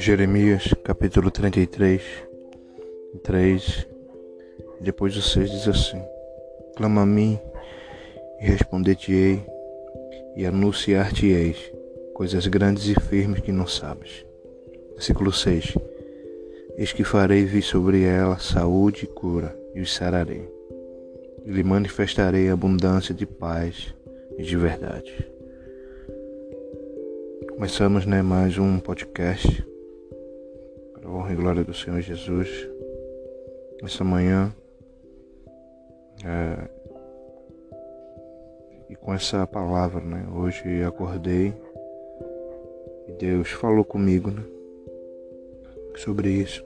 Jeremias 0.00 0.72
capítulo 0.82 1.30
33, 1.30 2.00
3, 3.22 3.86
depois 4.80 5.14
do 5.14 5.20
6 5.20 5.50
diz 5.50 5.68
assim: 5.68 6.02
Clama 6.74 7.02
a 7.02 7.06
mim 7.06 7.38
e 8.40 8.46
responder-te-ei 8.46 9.44
e 10.34 10.46
anunciar-te-eis 10.46 11.70
coisas 12.14 12.46
grandes 12.46 12.88
e 12.88 12.98
firmes 12.98 13.40
que 13.40 13.52
não 13.52 13.66
sabes. 13.66 14.24
Versículo 14.94 15.30
6: 15.30 15.76
Eis 16.78 16.94
que 16.94 17.04
farei 17.04 17.44
vir 17.44 17.62
sobre 17.62 18.02
ela 18.02 18.38
saúde 18.38 19.04
e 19.04 19.06
cura 19.06 19.54
e 19.74 19.82
os 19.82 19.94
sararei, 19.94 20.50
e 21.44 21.50
lhe 21.50 21.62
manifestarei 21.62 22.48
abundância 22.48 23.14
de 23.14 23.26
paz 23.26 23.94
e 24.38 24.42
de 24.42 24.56
verdade. 24.56 25.28
Começamos 27.50 28.06
né, 28.06 28.22
mais 28.22 28.56
um 28.56 28.78
podcast 28.78 29.68
a 31.10 31.12
honra 31.12 31.32
e 31.32 31.36
glória 31.36 31.64
do 31.64 31.74
Senhor 31.74 32.00
Jesus. 32.00 32.48
Essa 33.82 34.04
manhã 34.04 34.54
é, 36.24 36.68
e 38.88 38.94
com 38.94 39.12
essa 39.12 39.44
palavra, 39.44 40.00
né? 40.00 40.24
Hoje 40.32 40.84
acordei 40.84 41.52
e 43.08 43.12
Deus 43.18 43.50
falou 43.50 43.84
comigo, 43.84 44.30
né? 44.30 44.44
Sobre 45.96 46.30
isso. 46.30 46.64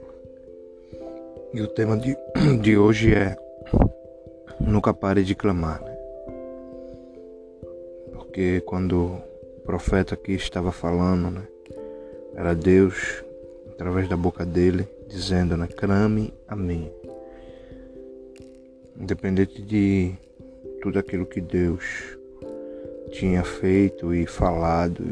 E 1.51 1.61
o 1.61 1.67
tema 1.67 1.97
de, 1.97 2.15
de 2.61 2.77
hoje 2.77 3.15
é 3.15 3.35
Nunca 4.57 4.93
pare 4.93 5.23
de 5.23 5.35
clamar, 5.35 5.81
né? 5.83 5.97
Porque 8.13 8.61
quando 8.61 9.21
o 9.57 9.61
profeta 9.65 10.13
aqui 10.13 10.33
estava 10.33 10.71
falando, 10.71 11.29
né? 11.29 11.47
Era 12.35 12.53
Deus 12.55 13.24
através 13.75 14.07
da 14.07 14.15
boca 14.15 14.45
dele, 14.45 14.87
dizendo, 15.07 15.55
né, 15.57 15.67
clame 15.67 16.33
a 16.47 16.55
mim. 16.55 16.89
Independente 18.97 19.61
de 19.61 20.15
tudo 20.81 20.97
aquilo 20.97 21.25
que 21.25 21.41
Deus 21.41 22.17
tinha 23.11 23.43
feito 23.43 24.13
e 24.13 24.25
falado 24.25 25.03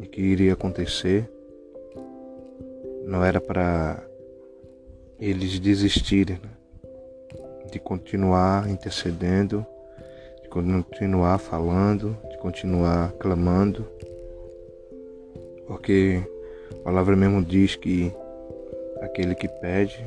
e 0.00 0.06
que 0.06 0.20
iria 0.20 0.52
acontecer, 0.52 1.28
não 3.04 3.24
era 3.24 3.40
para 3.40 4.02
eles 5.18 5.58
desistirem 5.58 6.40
né? 6.42 6.50
de 7.72 7.78
continuar 7.80 8.68
intercedendo, 8.70 9.66
de 10.42 10.48
continuar 10.48 11.38
falando, 11.38 12.16
de 12.30 12.38
continuar 12.38 13.12
clamando, 13.12 13.86
porque 15.66 16.22
a 16.70 16.82
palavra 16.82 17.16
mesmo 17.16 17.42
diz 17.42 17.76
que 17.76 18.12
aquele 19.00 19.34
que 19.34 19.48
pede, 19.48 20.04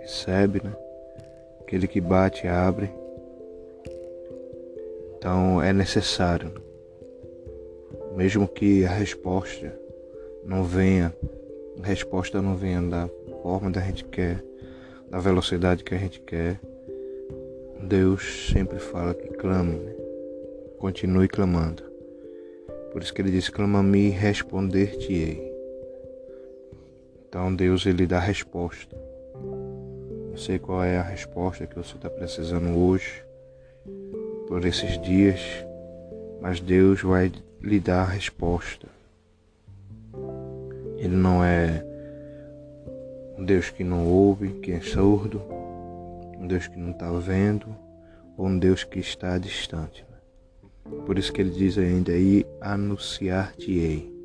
recebe, 0.00 0.60
né? 0.62 0.72
Aquele 1.60 1.86
que 1.86 2.00
bate, 2.00 2.46
abre. 2.46 2.90
Então 5.16 5.62
é 5.62 5.72
necessário, 5.72 6.52
mesmo 8.16 8.48
que 8.48 8.84
a 8.84 8.90
resposta 8.90 9.78
não 10.44 10.64
venha, 10.64 11.14
a 11.82 11.86
resposta 11.86 12.40
não 12.40 12.56
venha 12.56 12.80
da 12.82 13.08
forma 13.42 13.70
que 13.70 13.78
a 13.78 13.82
gente 13.82 14.04
quer, 14.04 14.42
da 15.10 15.18
velocidade 15.18 15.84
que 15.84 15.94
a 15.94 15.98
gente 15.98 16.20
quer, 16.20 16.58
Deus 17.82 18.50
sempre 18.52 18.78
fala 18.78 19.14
que 19.14 19.28
clame, 19.28 19.74
né? 19.74 19.92
continue 20.78 21.28
clamando. 21.28 21.82
Por 22.92 23.02
isso 23.02 23.12
que 23.12 23.22
ele 23.22 23.30
diz: 23.30 23.48
clama-me 23.48 24.06
e 24.06 24.10
responder-te-ei. 24.10 25.49
Então 27.30 27.54
Deus 27.54 27.86
ele 27.86 28.08
dá 28.08 28.18
resposta. 28.18 28.96
Não 30.30 30.36
sei 30.36 30.58
qual 30.58 30.82
é 30.82 30.98
a 30.98 31.02
resposta 31.02 31.64
que 31.64 31.76
você 31.76 31.94
está 31.94 32.10
precisando 32.10 32.76
hoje, 32.76 33.24
por 34.48 34.64
esses 34.64 35.00
dias, 35.00 35.40
mas 36.40 36.58
Deus 36.58 37.02
vai 37.02 37.30
lhe 37.62 37.78
dar 37.78 38.02
a 38.02 38.04
resposta. 38.04 38.88
Ele 40.98 41.14
não 41.14 41.44
é 41.44 41.86
um 43.38 43.44
Deus 43.44 43.70
que 43.70 43.84
não 43.84 44.08
ouve, 44.08 44.58
que 44.58 44.72
é 44.72 44.80
surdo, 44.80 45.40
um 46.36 46.48
Deus 46.48 46.66
que 46.66 46.76
não 46.76 46.90
está 46.90 47.12
vendo, 47.12 47.68
ou 48.36 48.46
um 48.48 48.58
Deus 48.58 48.82
que 48.82 48.98
está 48.98 49.38
distante. 49.38 50.04
Por 51.06 51.16
isso 51.16 51.32
que 51.32 51.40
ele 51.40 51.50
diz 51.50 51.78
ainda 51.78 52.10
aí, 52.10 52.44
anunciar-te-ei. 52.60 54.19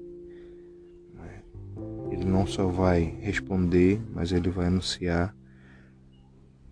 Não 2.35 2.45
só 2.45 2.67
vai 2.67 3.15
responder, 3.21 3.97
mas 4.13 4.33
ele 4.33 4.49
vai 4.49 4.65
anunciar 4.65 5.33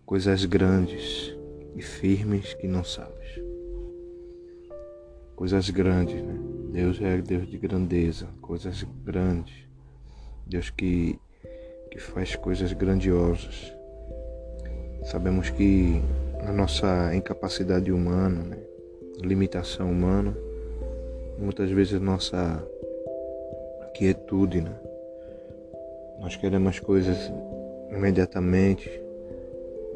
coisas 0.05 0.43
grandes 0.43 1.33
e 1.73 1.81
firmes 1.81 2.53
que 2.55 2.67
não 2.67 2.83
sabes. 2.83 3.41
Coisas 5.37 5.69
grandes, 5.69 6.21
né? 6.21 6.37
Deus 6.73 7.01
é 7.01 7.17
Deus 7.21 7.49
de 7.49 7.57
grandeza, 7.57 8.27
coisas 8.41 8.83
grandes. 9.05 9.53
Deus 10.45 10.69
que, 10.69 11.17
que 11.89 11.97
faz 11.97 12.35
coisas 12.35 12.73
grandiosas. 12.73 13.73
Sabemos 15.05 15.49
que 15.49 16.01
a 16.41 16.51
nossa 16.51 17.15
incapacidade 17.15 17.89
humana, 17.89 18.43
né? 18.43 18.57
limitação 19.21 19.89
humana, 19.89 20.35
muitas 21.39 21.71
vezes 21.71 22.01
nossa 22.01 22.61
quietude, 23.93 24.59
né? 24.59 24.92
Nós 26.23 26.37
queremos 26.37 26.79
coisas 26.79 27.29
imediatamente, 27.91 28.89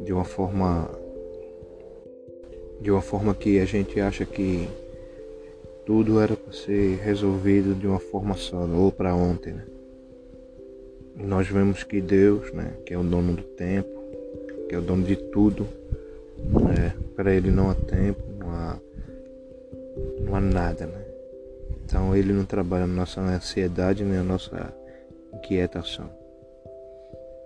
de 0.04 0.12
uma 0.12 0.26
forma 0.26 0.92
de 2.82 2.92
uma 2.92 3.02
forma 3.02 3.34
que 3.34 3.62
a 3.62 3.66
gente 3.66 3.98
acha 4.02 4.26
que 4.26 4.68
tudo 5.86 6.20
era 6.20 6.36
para 6.36 6.52
ser 6.52 6.98
resolvido 6.98 7.74
de 7.74 7.88
uma 7.88 7.98
forma 7.98 8.36
só, 8.36 8.68
ou 8.68 8.92
para 8.92 9.16
ontem, 9.16 9.54
né? 9.54 9.66
E 11.16 11.24
nós 11.24 11.48
vemos 11.48 11.84
que 11.84 12.02
Deus, 12.02 12.52
né, 12.52 12.74
que 12.86 12.94
é 12.94 12.98
o 12.98 13.04
dono 13.04 13.32
do 13.32 13.44
tempo, 13.44 13.90
que 14.68 14.76
é 14.76 14.78
o 14.78 14.82
dono 14.82 15.04
de 15.04 15.16
tudo, 15.16 15.66
né, 16.38 16.94
para 17.16 17.34
ele 17.34 17.50
não 17.50 17.70
há 17.70 17.74
tempo, 17.74 18.22
não 18.38 18.52
há, 18.52 18.78
não 20.20 20.36
há 20.36 20.42
nada, 20.42 20.88
né? 20.88 21.06
Então 21.86 22.14
ele 22.14 22.34
não 22.34 22.44
trabalha 22.44 22.86
na 22.86 22.94
nossa 22.94 23.22
ansiedade 23.22 24.04
nem 24.04 24.18
na 24.18 24.24
nossa 24.24 24.74
inquietação. 25.38 26.09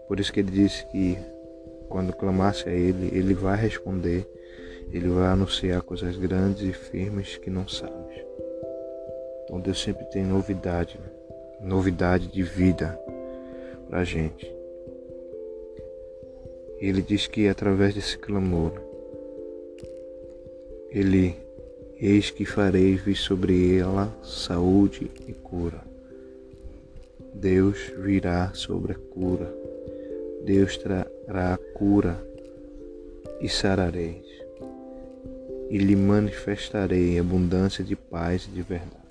Por 0.07 0.19
isso 0.19 0.34
que 0.34 0.40
ele 0.40 0.52
disse 0.52 0.85
que 0.88 1.18
quando 1.88 2.13
clamasse 2.13 2.68
a 2.68 2.72
ele, 2.72 3.16
ele 3.16 3.34
vai 3.34 3.57
responder, 3.57 4.28
ele 4.91 5.09
vai 5.09 5.28
anunciar 5.28 5.81
coisas 5.81 6.18
grandes 6.18 6.63
e 6.63 6.74
firmes 6.74 7.38
que 7.38 7.50
não 7.50 7.68
sabes. 7.68 8.25
Então 9.44 9.59
Deus 9.59 9.81
sempre 9.81 10.06
tem 10.06 10.24
novidade, 10.24 10.97
né? 10.97 11.09
novidade 11.62 12.28
de 12.28 12.41
vida 12.41 13.00
para 13.90 14.00
a 14.00 14.03
gente. 14.03 14.51
Ele 16.80 17.01
diz 17.01 17.28
que 17.28 17.47
através 17.47 17.94
desse 17.94 18.18
clamor, 18.18 18.74
ele 20.90 21.35
eis 22.00 22.31
que 22.31 22.44
farei 22.46 22.96
vir 22.96 23.16
sobre 23.16 23.78
ela 23.78 24.12
saúde 24.24 25.12
e 25.28 25.34
cura. 25.34 25.91
Deus 27.34 27.92
virá 27.97 28.52
sobre 28.53 28.94
a 28.94 28.96
cura. 28.96 29.53
Deus 30.44 30.78
trará 30.78 31.53
a 31.53 31.58
cura 31.58 32.19
e 33.40 33.47
sarareis. 33.47 34.25
E 35.69 35.78
lhe 35.78 35.96
manifestarei 35.96 37.18
abundância 37.18 37.84
de 37.84 37.96
paz 37.96 38.45
e 38.45 38.51
de 38.51 38.62
verdade. 38.62 39.01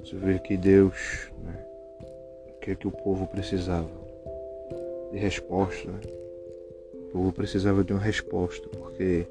Você 0.00 0.16
vê 0.16 0.38
que 0.38 0.56
Deus, 0.56 1.30
né, 1.42 1.64
o 2.48 2.60
que 2.60 2.70
é 2.72 2.74
que 2.74 2.86
o 2.86 2.90
povo 2.90 3.26
precisava? 3.26 3.90
De 5.10 5.18
resposta. 5.18 5.90
Né? 5.90 6.00
O 6.94 7.10
povo 7.12 7.32
precisava 7.32 7.82
de 7.82 7.92
uma 7.92 8.02
resposta, 8.02 8.68
porque 8.68 9.26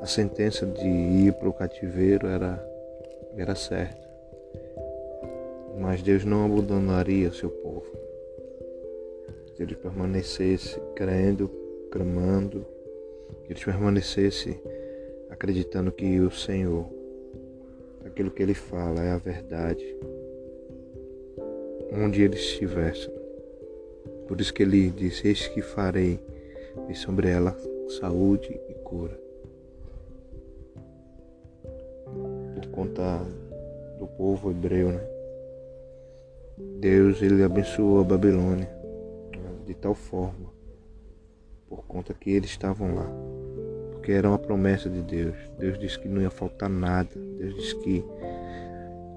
a 0.00 0.06
sentença 0.06 0.64
de 0.64 0.86
ir 0.86 1.32
para 1.34 1.48
o 1.48 1.52
cativeiro 1.52 2.26
era, 2.26 2.64
era 3.36 3.54
certa. 3.54 4.07
Mas 5.78 6.02
Deus 6.02 6.24
não 6.24 6.44
abandonaria 6.44 7.32
seu 7.32 7.50
povo. 7.50 7.86
Que 9.54 9.62
ele 9.62 9.76
permanecesse 9.76 10.80
crendo, 10.94 11.48
clamando, 11.90 12.66
que 13.44 13.52
ele 13.52 13.64
permanecesse 13.64 14.60
acreditando 15.30 15.92
que 15.92 16.20
o 16.20 16.30
Senhor, 16.30 16.86
aquilo 18.04 18.30
que 18.30 18.42
ele 18.42 18.54
fala 18.54 19.02
é 19.02 19.12
a 19.12 19.18
verdade, 19.18 19.96
onde 21.92 22.22
ele 22.22 22.34
estivesse. 22.34 23.08
Por 24.26 24.40
isso 24.40 24.52
que 24.52 24.62
ele 24.62 24.90
disse: 24.90 25.28
Eis 25.28 25.46
que 25.46 25.62
farei 25.62 26.18
e 26.88 26.94
sobre 26.94 27.28
ela 27.28 27.56
saúde 28.00 28.60
e 28.68 28.74
cura. 28.74 29.18
Por 32.54 32.66
conta 32.72 33.20
do 33.98 34.06
povo 34.06 34.50
hebreu, 34.50 34.88
né? 34.88 35.17
Deus 36.80 37.22
ele 37.22 37.42
abençoou 37.42 38.00
a 38.00 38.04
Babilônia 38.04 38.68
de 39.66 39.74
tal 39.74 39.94
forma 39.94 40.48
por 41.68 41.84
conta 41.84 42.14
que 42.14 42.30
eles 42.30 42.50
estavam 42.50 42.94
lá. 42.94 43.06
Porque 43.92 44.12
era 44.12 44.28
uma 44.28 44.38
promessa 44.38 44.88
de 44.88 45.02
Deus. 45.02 45.36
Deus 45.58 45.78
disse 45.78 45.98
que 45.98 46.08
não 46.08 46.22
ia 46.22 46.30
faltar 46.30 46.70
nada. 46.70 47.10
Deus 47.14 47.54
disse 47.54 47.76
que 47.80 48.04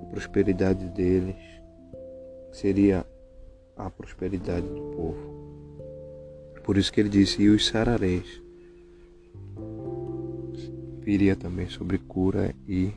a 0.01 0.05
prosperidade 0.07 0.89
deles 0.89 1.38
seria 2.51 3.05
a 3.77 3.89
prosperidade 3.89 4.67
do 4.67 4.81
povo. 4.95 5.41
Por 6.63 6.77
isso 6.77 6.91
que 6.91 6.99
ele 6.99 7.09
disse: 7.09 7.41
E 7.41 7.49
os 7.49 7.67
sarareis. 7.67 8.41
Viria 10.99 11.35
também 11.35 11.67
sobre 11.67 11.97
cura 11.97 12.53
e 12.67 12.93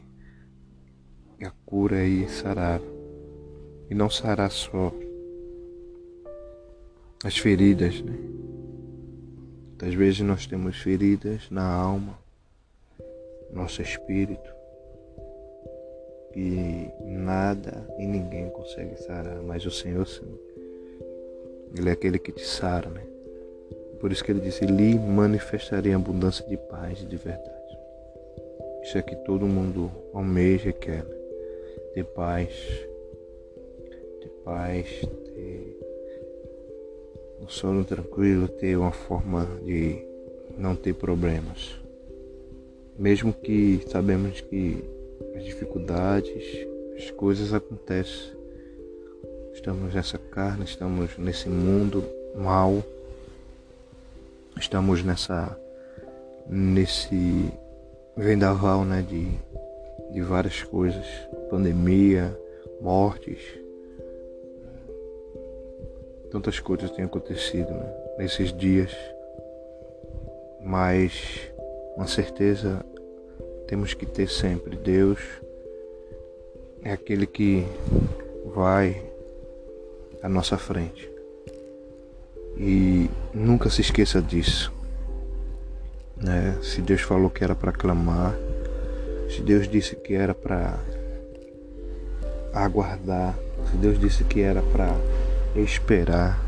a 1.43 1.51
cura 1.65 2.05
e 2.05 2.29
sarar. 2.29 2.81
E 3.95 3.97
não 3.97 4.11
sarar 4.11 4.51
só 4.51 4.93
as 7.23 7.39
feridas, 7.39 8.03
né? 8.03 8.19
Muitas 9.69 9.95
vezes 9.95 10.21
nós 10.23 10.49
temos 10.49 10.77
feridas 10.79 11.49
na 11.49 11.65
alma, 11.65 12.19
nosso 13.53 13.81
espírito, 13.83 14.53
e 16.35 16.91
nada 17.05 17.89
e 17.97 18.05
ninguém 18.05 18.51
consegue 18.51 18.97
sarar, 18.97 19.41
mas 19.45 19.65
o 19.65 19.71
Senhor 19.71 20.05
sim. 20.09 20.41
Ele 21.79 21.89
é 21.89 21.93
aquele 21.93 22.19
que 22.19 22.33
te 22.33 22.45
sara, 22.45 22.91
né? 22.91 23.07
Por 24.01 24.11
isso 24.11 24.25
que 24.25 24.33
ele 24.33 24.41
disse: 24.41 24.67
lhe 24.67 24.99
manifestaria 24.99 25.95
abundância 25.95 26.45
de 26.49 26.57
paz 26.57 27.01
e 27.01 27.05
de 27.05 27.17
verdade. 27.17 27.79
Isso 28.83 28.99
é 28.99 29.03
que 29.03 29.15
todo 29.15 29.47
mundo 29.47 29.89
almeja 30.13 30.71
e 30.71 30.73
quer. 30.73 31.05
Né? 31.05 31.15
Ter 31.95 32.05
paz, 32.07 32.51
paz, 34.45 34.87
ter 35.35 35.79
um 37.41 37.49
sono 37.49 37.85
tranquilo, 37.85 38.47
ter 38.47 38.77
uma 38.77 38.93
forma 38.93 39.47
de 39.65 40.03
não 40.57 40.77
ter 40.77 40.95
problemas. 40.95 41.77
Mesmo 42.99 43.33
que 43.33 43.85
sabemos 43.89 44.41
que 44.41 44.85
as 45.35 45.45
dificuldades, 45.45 46.67
as 46.97 47.11
coisas 47.11 47.53
acontecem. 47.53 48.35
Estamos 49.53 49.95
nessa 49.95 50.19
carne, 50.19 50.65
estamos 50.65 51.17
nesse 51.17 51.49
mundo 51.49 52.05
mal, 52.35 52.83
estamos 54.57 55.03
nessa 55.03 55.59
nesse 56.47 57.51
vendaval 58.17 58.85
né, 58.85 59.03
de, 59.03 59.29
de 60.13 60.21
várias 60.21 60.63
coisas, 60.63 61.07
pandemia, 61.49 62.37
mortes, 62.81 63.64
tantas 66.35 66.59
coisas 66.59 66.91
têm 66.91 67.05
acontecido 67.05 67.71
né, 67.71 67.95
nesses 68.19 68.53
dias, 68.53 68.91
mas 70.61 71.13
uma 71.97 72.09
certeza 72.09 72.85
temos 73.69 73.95
que 73.95 74.05
ter 74.05 74.29
sempre: 74.29 74.75
Deus 74.77 75.21
é 76.83 76.91
aquele 76.91 77.25
que 77.25 77.65
vai 78.53 79.01
à 80.21 80.29
nossa 80.29 80.59
frente. 80.59 81.09
E 82.57 83.09
nunca 83.33 83.71
se 83.71 83.81
esqueça 83.81 84.21
disso. 84.21 84.73
Né? 86.17 86.59
Se 86.63 86.83
Deus 86.83 87.03
falou 87.03 87.31
que 87.31 87.45
era 87.45 87.55
para 87.55 87.71
clamar, 87.71 88.35
se 89.31 89.41
Deus 89.41 89.69
disse 89.69 89.95
que 89.95 90.15
era 90.15 90.35
para 90.35 90.81
aguardar, 92.53 93.39
se 93.71 93.77
Deus 93.77 94.01
disse 94.01 94.25
que 94.25 94.41
era 94.41 94.63
para 94.63 94.89
esperar, 95.57 96.39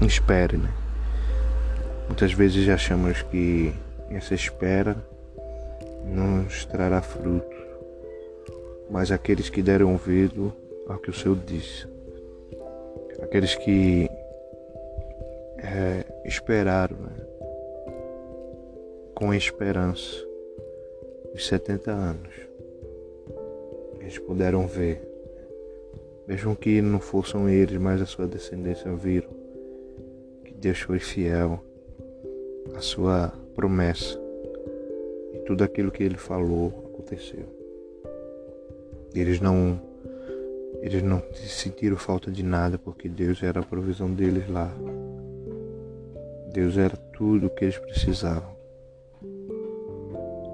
espere, 0.00 0.56
né? 0.56 0.72
Muitas 2.06 2.32
vezes 2.32 2.68
achamos 2.68 3.22
que 3.22 3.74
essa 4.10 4.34
espera 4.34 4.96
nos 6.04 6.64
trará 6.64 7.02
fruto, 7.02 7.56
mas 8.90 9.12
aqueles 9.12 9.50
que 9.50 9.62
deram 9.62 9.92
ouvido 9.92 10.52
ao 10.88 10.98
que 10.98 11.10
o 11.10 11.12
Senhor 11.12 11.36
disse, 11.44 11.86
aqueles 13.22 13.54
que 13.56 14.08
é, 15.58 16.04
esperaram 16.24 16.96
né? 16.96 17.10
com 19.14 19.34
esperança 19.34 20.24
os 21.34 21.46
70 21.46 21.90
anos, 21.90 22.34
eles 24.00 24.18
puderam 24.18 24.66
ver 24.66 25.07
mesmo 26.28 26.54
que 26.54 26.82
não 26.82 27.00
fossem 27.00 27.48
eles, 27.48 27.78
mas 27.78 28.02
a 28.02 28.06
sua 28.06 28.26
descendência 28.26 28.92
viram 28.92 29.30
que 30.44 30.52
Deus 30.52 30.78
foi 30.80 30.98
fiel 30.98 31.64
à 32.76 32.80
sua 32.80 33.32
promessa 33.56 34.20
e 35.32 35.38
tudo 35.46 35.64
aquilo 35.64 35.90
que 35.90 36.02
ele 36.02 36.18
falou 36.18 36.92
aconteceu. 36.92 37.46
Eles 39.14 39.40
não 39.40 39.80
eles 40.82 41.02
não 41.02 41.22
sentiram 41.34 41.96
falta 41.96 42.30
de 42.30 42.42
nada 42.42 42.78
porque 42.78 43.08
Deus 43.08 43.42
era 43.42 43.60
a 43.60 43.64
provisão 43.64 44.12
deles 44.12 44.46
lá. 44.50 44.70
Deus 46.52 46.76
era 46.76 46.94
tudo 47.16 47.46
o 47.46 47.50
que 47.50 47.64
eles 47.64 47.78
precisavam. 47.78 48.54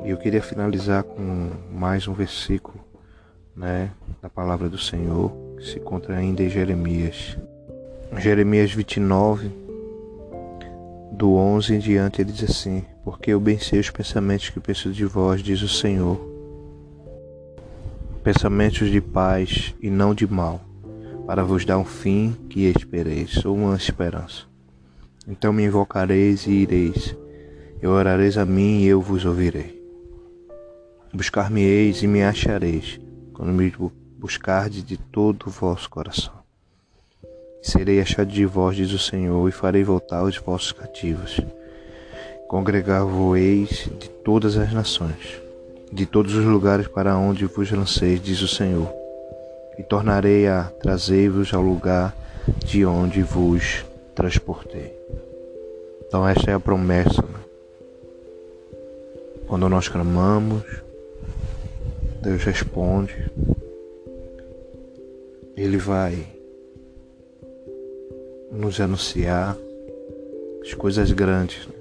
E 0.05 0.11
eu 0.11 0.17
queria 0.19 0.41
finalizar 0.41 1.03
com 1.03 1.51
mais 1.73 2.07
um 2.07 2.15
versículo, 2.15 2.79
né, 3.57 3.93
da 4.23 4.31
palavra 4.31 4.69
do 4.69 4.79
Senhor 4.79 5.44
se 5.65 5.79
encontra 5.79 6.17
ainda 6.17 6.43
em 6.43 6.51
Jeremias. 6.51 7.39
Jeremias 8.19 8.73
29, 8.73 9.51
do 11.11 11.35
11 11.35 11.75
em 11.75 11.79
diante, 11.79 12.21
ele 12.21 12.33
diz 12.33 12.51
assim: 12.51 12.85
Porque 13.03 13.31
eu 13.31 13.41
bem 13.41 13.59
sei 13.59 13.81
os 13.81 13.91
pensamentos 13.91 14.51
que 14.51 14.61
penso 14.61 14.93
de 14.93 15.05
vós, 15.05 15.43
diz 15.43 15.63
o 15.63 15.69
Senhor, 15.69 16.21
pensamentos 18.23 18.91
de 18.91 19.01
paz 19.01 19.75
e 19.81 19.91
não 19.91 20.15
de 20.15 20.27
mal, 20.27 20.61
para 21.27 21.43
vos 21.43 21.65
dar 21.65 21.79
um 21.79 21.85
fim 21.85 22.37
que 22.51 22.67
espereis, 22.67 23.45
ou 23.45 23.57
uma 23.57 23.77
esperança. 23.77 24.45
Então 25.27 25.53
me 25.53 25.65
invocareis 25.65 26.47
e 26.47 26.51
ireis, 26.51 27.17
e 27.83 27.87
orareis 27.87 28.37
a 28.37 28.45
mim 28.45 28.81
e 28.81 28.87
eu 28.87 29.01
vos 29.01 29.25
ouvirei. 29.25 29.83
Buscar-me-eis 31.13 32.03
e 32.03 32.07
me 32.07 32.23
achareis, 32.23 33.01
quando 33.33 33.53
me 33.53 33.73
buscardes 34.25 34.83
de 34.83 34.97
todo 34.97 35.49
o 35.49 35.51
vosso 35.51 35.91
coração. 35.91 36.33
Serei 37.63 38.01
achado 38.01 38.33
de 38.33 38.47
vós, 38.47 38.75
diz 38.75 38.91
o 38.91 38.99
Senhor, 38.99 39.47
e 39.47 39.53
farei 39.53 39.85
voltar 39.85 40.23
os 40.23 40.39
vossos 40.39 40.73
cativos. 40.73 41.39
Congregar-vos-eis 42.49 43.91
de 44.01 44.09
todas 44.09 44.57
as 44.57 44.73
nações, 44.73 45.43
de 45.93 46.07
todos 46.07 46.35
os 46.35 46.45
lugares 46.47 46.89
para 46.89 47.19
onde 47.19 47.45
vos 47.45 47.71
lanceis, 47.71 48.19
diz 48.23 48.41
o 48.41 48.49
Senhor, 48.49 48.91
e 49.79 49.83
tornarei 49.83 50.49
a 50.49 50.73
trazer-vos 50.81 51.53
ao 51.53 51.61
lugar 51.61 52.17
de 52.65 52.87
onde 52.87 53.23
vos 53.23 53.85
transportei. 54.15 54.91
Então 56.07 56.27
esta 56.27 56.51
é 56.51 56.55
a 56.55 56.61
promessa. 56.61 57.21
Né? 57.21 57.41
Quando 59.47 59.69
nós 59.69 59.87
clamamos, 59.87 60.63
Deus 62.23 62.43
responde. 62.43 63.31
Ele 65.65 65.79
vai 65.79 66.27
nos 68.53 68.79
anunciar 68.79 69.57
as 70.61 70.75
coisas 70.75 71.11
grandes 71.11 71.67
né? 71.67 71.75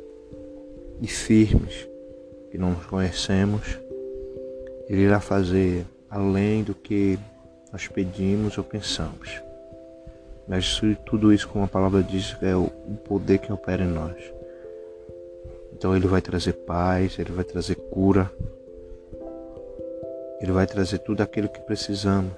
e 1.01 1.07
firmes 1.07 1.85
que 2.49 2.57
não 2.57 2.75
conhecemos. 2.75 3.77
Ele 4.87 5.01
irá 5.01 5.19
fazer 5.19 5.85
além 6.09 6.63
do 6.63 6.73
que 6.73 7.19
nós 7.73 7.85
pedimos 7.89 8.57
ou 8.57 8.63
pensamos. 8.63 9.41
Mas 10.47 10.79
tudo 11.05 11.33
isso, 11.33 11.49
como 11.49 11.65
a 11.65 11.67
palavra 11.67 12.01
diz, 12.01 12.37
é 12.41 12.55
o 12.55 12.69
poder 13.03 13.39
que 13.39 13.51
opera 13.51 13.83
em 13.83 13.89
nós. 13.89 14.15
Então 15.73 15.93
ele 15.93 16.07
vai 16.07 16.21
trazer 16.21 16.53
paz, 16.53 17.19
ele 17.19 17.33
vai 17.33 17.43
trazer 17.43 17.75
cura, 17.75 18.31
ele 20.39 20.53
vai 20.53 20.65
trazer 20.65 20.99
tudo 20.99 21.19
aquilo 21.19 21.49
que 21.49 21.59
precisamos 21.59 22.31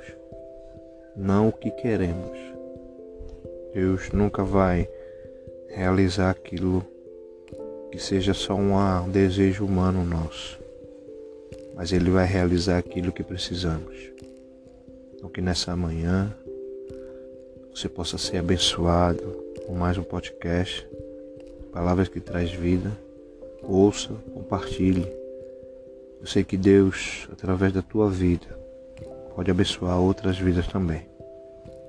não 1.16 1.50
o 1.50 1.54
que 1.54 1.72
queremos. 1.72 2.38
Deus 3.74 4.12
nunca 4.12 4.44
vai 4.44 4.90
realizar 5.70 6.30
aquilo 6.30 6.86
que 7.92 8.00
seja 8.00 8.34
só 8.34 8.56
um 8.56 9.10
desejo 9.10 9.66
humano 9.66 10.04
nosso, 10.04 10.60
mas 11.76 11.92
Ele 11.92 12.10
vai 12.10 12.26
realizar 12.26 12.78
aquilo 12.78 13.12
que 13.12 13.24
precisamos. 13.24 13.96
Então, 15.14 15.30
que 15.30 15.42
nessa 15.42 15.76
manhã 15.76 16.36
você 17.74 17.90
possa 17.90 18.18
ser 18.18 18.38
abençoado 18.38 19.44
com 19.66 19.74
mais 19.74 19.98
um 19.98 20.04
podcast, 20.04 20.88
palavras 21.72 22.08
que 22.08 22.20
traz 22.20 22.52
vida. 22.52 22.92
Ouça, 23.64 24.14
compartilhe. 24.34 25.06
Eu 26.22 26.28
sei 26.28 26.44
que 26.44 26.56
Deus, 26.56 27.28
através 27.32 27.74
da 27.74 27.82
tua 27.82 28.10
vida, 28.10 28.65
pode 29.36 29.52
abençoar 29.52 30.00
outras 30.00 30.40
vidas 30.40 30.66
também. 30.68 31.06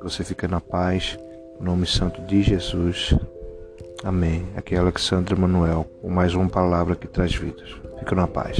Você 0.02 0.24
fique 0.24 0.46
na 0.48 0.60
paz. 0.60 1.18
Em 1.60 1.64
nome 1.64 1.86
santo 1.86 2.20
de 2.22 2.42
Jesus. 2.42 3.14
Amém. 4.04 4.46
Aqui 4.56 4.74
é 4.74 4.78
Alexandre 4.78 5.34
Manuel 5.34 5.86
com 6.02 6.10
mais 6.10 6.34
uma 6.34 6.48
palavra 6.48 6.96
que 6.96 7.06
traz 7.06 7.34
vidas. 7.34 7.70
Fica 7.98 8.14
na 8.14 8.26
paz. 8.26 8.58